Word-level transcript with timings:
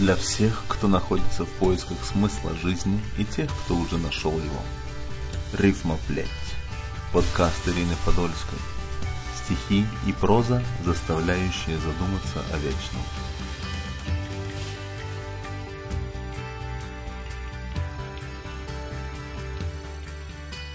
для 0.00 0.16
всех, 0.16 0.64
кто 0.66 0.88
находится 0.88 1.44
в 1.44 1.50
поисках 1.58 1.98
смысла 2.06 2.56
жизни 2.56 2.98
и 3.18 3.24
тех, 3.24 3.50
кто 3.64 3.76
уже 3.76 3.98
нашел 3.98 4.32
его. 4.32 4.62
Рифма 5.52 5.98
плеть. 6.08 6.26
Подкаст 7.12 7.68
Ирины 7.68 7.94
Подольской. 8.06 8.58
Стихи 9.44 9.84
и 10.06 10.12
проза, 10.14 10.64
заставляющие 10.86 11.76
задуматься 11.76 12.42
о 12.50 12.56
вечном. 12.56 13.02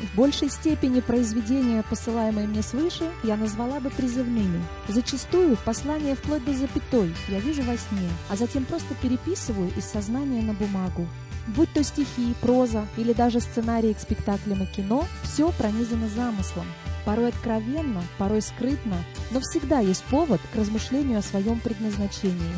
В 0.06 0.16
большей 0.16 0.50
степени 0.50 1.00
произведения, 1.00 1.84
посылаемые 1.90 2.48
мне 2.48 2.62
свыше, 2.62 3.10
я 3.24 3.36
назвала 3.38 3.80
бы 3.80 3.90
призывными. 3.90 4.62
Зачастую 4.88 5.58
послание 5.66 6.16
вплоть 6.16 6.46
до 6.46 6.54
запятой 6.54 7.14
я 7.28 7.40
вижу 7.40 7.64
во 7.64 7.76
сне, 7.76 8.10
а 8.30 8.36
затем 8.36 8.66
просто 8.66 8.94
переписываю 9.02 9.72
из 9.76 9.86
сознания 9.86 10.42
на 10.44 10.54
бумагу. 10.54 11.08
Будь 11.48 11.72
то 11.74 11.84
стихи, 11.84 12.36
проза 12.42 12.88
или 12.98 13.14
даже 13.14 13.40
сценарии 13.40 13.94
к 13.94 14.00
спектаклям 14.00 14.64
и 14.64 14.66
кино, 14.68 15.06
все 15.24 15.52
пронизано 15.52 16.08
замыслом. 16.08 16.66
Порой 17.04 17.30
откровенно, 17.30 18.04
порой 18.18 18.42
скрытно, 18.42 18.98
но 19.32 19.40
всегда 19.40 19.80
есть 19.80 20.04
повод 20.06 20.42
к 20.54 20.56
размышлению 20.56 21.20
о 21.20 21.24
своем 21.24 21.60
предназначении. 21.60 22.56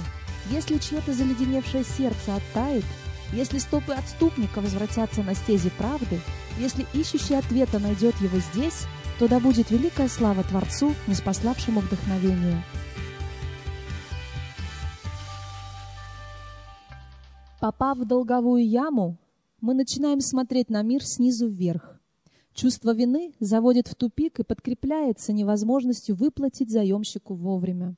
Если 0.50 0.78
чье-то 0.78 1.14
заледеневшее 1.14 1.84
сердце 1.84 2.36
оттает, 2.36 2.86
если 3.34 3.58
стопы 3.58 3.94
отступника 3.94 4.62
возвратятся 4.62 5.24
на 5.24 5.36
стези 5.36 5.70
правды, 5.70 6.20
если 6.60 6.86
ищущий 6.94 7.36
ответа 7.36 7.80
найдет 7.80 8.16
его 8.22 8.38
здесь, 8.40 8.86
то 9.20 9.28
да 9.28 9.40
будет 9.40 9.72
великая 9.72 10.08
слава 10.08 10.44
Творцу, 10.44 10.94
неспославшему 11.08 11.82
вдохновение. 11.82 12.64
Попав 17.60 17.98
в 17.98 18.06
долговую 18.06 18.68
яму, 18.68 19.18
мы 19.62 19.74
начинаем 19.74 20.22
смотреть 20.22 20.70
на 20.70 20.84
мир 20.84 21.04
снизу 21.04 21.48
вверх. 21.48 22.00
Чувство 22.54 22.94
вины 22.94 23.34
заводит 23.40 23.88
в 23.88 23.96
тупик 23.96 24.40
и 24.40 24.44
подкрепляется 24.44 25.34
невозможностью 25.34 26.16
выплатить 26.16 26.72
заемщику 26.72 27.36
вовремя. 27.36 27.96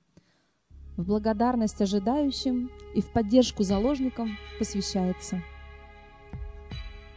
В 1.00 1.06
благодарность 1.06 1.82
ожидающим 1.82 2.70
и 2.94 3.02
в 3.02 3.10
поддержку 3.14 3.64
заложникам 3.64 4.38
посвящается. 4.58 5.42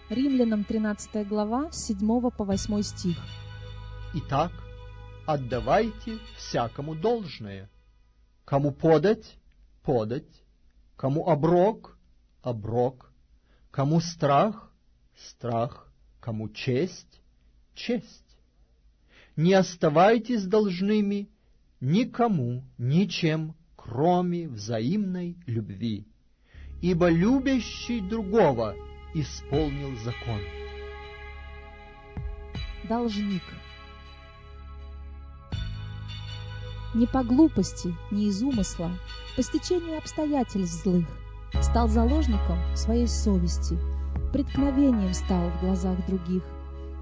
Римлянам 0.09 0.63
13 0.63 1.27
глава, 1.27 1.73
с 1.73 1.87
7 1.87 1.99
по 2.31 2.45
8 2.45 2.81
стих. 2.83 3.17
Итак, 4.15 4.53
отдавайте 5.27 6.21
всякому 6.37 6.95
должное. 6.95 7.69
Кому 8.45 8.71
подать– 8.71 9.37
подать, 9.83 10.45
кому 10.95 11.29
оброк– 11.29 11.99
оброк, 12.43 13.13
кому 13.73 13.99
страх– 13.99 14.73
страх, 15.17 15.93
кому 16.21 16.49
честь– 16.51 17.21
честь. 17.75 18.39
Не 19.35 19.55
оставайтесь 19.55 20.47
должными 20.47 21.29
никому, 21.81 22.63
ничем, 22.79 23.57
кроме 23.85 24.49
взаимной 24.49 25.37
любви, 25.47 26.07
ибо 26.81 27.09
любящий 27.09 28.01
другого– 28.01 28.75
исполнил 29.15 29.97
закон. 29.99 30.41
Должник 32.89 33.43
Не 36.95 37.07
по 37.07 37.23
глупости, 37.23 37.95
не 38.11 38.29
из 38.29 38.43
умысла, 38.43 38.91
по 39.37 39.43
стечению 39.43 39.99
обстоятельств 39.99 40.83
злых, 40.83 41.07
стал 41.63 41.89
заложником 41.89 42.59
своей 42.75 43.07
совести, 43.07 43.79
преткновением 44.33 45.15
стал 45.15 45.51
в 45.51 45.61
глазах 45.61 45.97
других, 46.07 46.43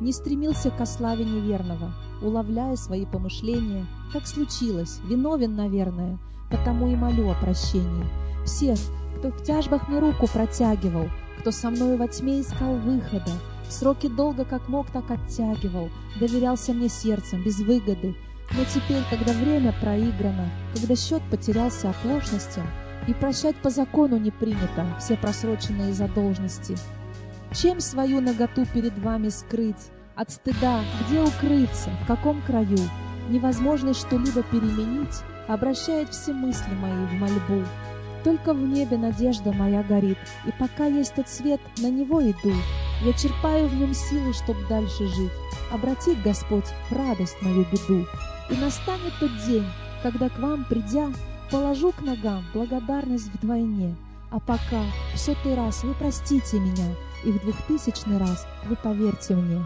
не 0.01 0.13
стремился 0.13 0.71
к 0.71 0.85
славе 0.87 1.25
неверного, 1.25 1.93
уловляя 2.23 2.77
свои 2.77 3.07
помышления, 3.07 3.87
как 4.13 4.27
случилось, 4.27 5.01
виновен, 5.05 5.57
наверное, 5.57 6.19
потому 6.51 6.89
и 6.89 6.97
молю 6.97 7.31
о 7.31 7.35
прощении. 7.35 8.07
Всех, 8.45 8.79
кто 9.19 9.31
в 9.31 9.43
тяжбах 9.43 9.89
мне 9.89 9.99
руку 9.99 10.27
протягивал, 10.27 11.09
кто 11.39 11.51
со 11.51 11.71
мною 11.71 11.97
во 11.97 12.09
тьме 12.09 12.41
искал 12.41 12.77
выхода, 12.77 13.33
сроки 13.69 14.09
долго 14.09 14.45
как 14.45 14.69
мог, 14.69 14.91
так 14.91 15.11
оттягивал, 15.11 15.89
доверялся 16.19 16.73
мне 16.73 16.89
сердцем, 16.89 17.43
без 17.43 17.61
выгоды. 17.61 18.15
Но 18.53 18.65
теперь, 18.65 19.03
когда 19.09 19.33
время 19.33 19.75
проиграно, 19.81 20.51
когда 20.75 20.97
счет 20.97 21.23
потерялся 21.31 21.91
оплошностям, 21.91 22.67
и 23.07 23.15
прощать 23.15 23.57
по 23.57 23.71
закону 23.71 24.19
не 24.19 24.31
принято 24.31 24.87
все 24.99 25.17
просроченные 25.17 25.93
задолженности. 25.93 26.77
Чем 27.53 27.81
свою 27.81 28.21
наготу 28.21 28.67
перед 28.67 28.97
вами 28.99 29.29
скрыть? 29.29 29.91
От 30.21 30.31
стыда, 30.33 30.85
где 31.01 31.23
укрыться, 31.23 31.89
в 32.05 32.07
каком 32.07 32.43
краю? 32.43 32.77
Невозможность 33.31 34.01
что-либо 34.01 34.43
переменить 34.43 35.23
обращает 35.49 36.11
все 36.11 36.35
мысли 36.35 36.75
мои 36.75 37.07
в 37.07 37.13
мольбу. 37.15 37.67
Только 38.23 38.53
в 38.53 38.61
небе 38.61 38.99
надежда 38.99 39.51
моя 39.55 39.83
горит, 39.83 40.19
и 40.45 40.53
пока 40.59 40.85
есть 40.85 41.15
тот 41.15 41.27
свет, 41.27 41.59
на 41.79 41.89
него 41.89 42.21
иду. 42.23 42.53
Я 43.01 43.15
черпаю 43.15 43.67
в 43.67 43.75
нем 43.75 43.95
силы, 43.95 44.35
чтоб 44.35 44.59
дальше 44.69 45.07
жить. 45.07 45.33
Обратит 45.73 46.21
Господь 46.23 46.67
в 46.91 46.93
радость 46.95 47.41
мою 47.41 47.65
беду. 47.73 48.05
И 48.51 48.57
настанет 48.57 49.15
тот 49.21 49.31
день, 49.47 49.65
когда 50.03 50.29
к 50.29 50.39
вам, 50.39 50.67
придя, 50.69 51.11
положу 51.51 51.93
к 51.93 52.03
ногам 52.03 52.45
благодарность 52.53 53.33
вдвойне. 53.33 53.97
А 54.31 54.39
пока 54.39 54.83
в 55.15 55.19
сотый 55.19 55.55
раз 55.55 55.83
вы 55.83 55.95
простите 55.95 56.61
меня, 56.61 56.95
и 57.25 57.33
в 57.33 57.41
двухтысячный 57.41 58.19
раз 58.19 58.47
вы 58.67 58.77
поверьте 58.77 59.35
мне. 59.35 59.65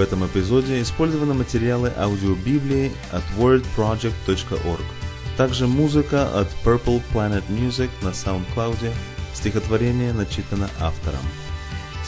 В 0.00 0.02
этом 0.02 0.26
эпизоде 0.26 0.80
использованы 0.80 1.34
материалы 1.34 1.92
аудиобиблии 1.94 2.90
от 3.12 3.22
wordproject.org. 3.36 4.84
Также 5.36 5.66
музыка 5.66 6.40
от 6.40 6.48
Purple 6.64 7.02
Planet 7.12 7.42
Music 7.50 7.90
на 8.00 8.08
SoundCloud. 8.08 8.94
Стихотворение 9.34 10.14
начитано 10.14 10.70
автором. 10.80 11.20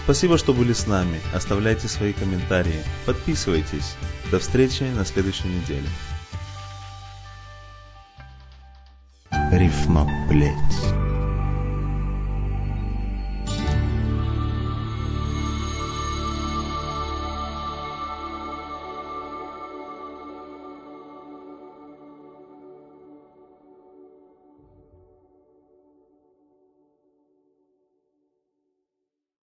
Спасибо, 0.03 0.39
что 0.39 0.55
были 0.55 0.73
с 0.73 0.87
нами. 0.87 1.21
Оставляйте 1.35 1.87
свои 1.87 2.15
комментарии. 2.15 2.83
Подписывайтесь. 3.05 3.97
До 4.31 4.39
встречи 4.39 4.85
на 4.85 5.05
следующей 5.05 5.49
неделе. 5.49 5.87
Рифма 9.51 10.09
плеть. 10.31 11.02